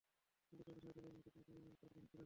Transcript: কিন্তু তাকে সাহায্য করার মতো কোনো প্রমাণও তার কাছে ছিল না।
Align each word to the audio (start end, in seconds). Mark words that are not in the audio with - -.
কিন্তু 0.47 0.63
তাকে 0.67 0.79
সাহায্য 0.83 0.95
করার 0.97 1.13
মতো 1.17 1.29
কোনো 1.35 1.43
প্রমাণও 1.47 1.75
তার 1.81 1.89
কাছে 1.95 2.01
ছিল 2.05 2.07
না। 2.09 2.19